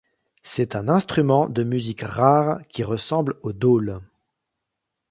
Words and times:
C'est 0.41 0.75
un 0.75 0.89
instrument 0.89 1.47
de 1.47 1.61
musique 1.61 2.01
rare 2.01 2.65
qui 2.69 2.83
ressemble 2.83 3.37
au 3.43 3.53
dhôl. 3.53 3.99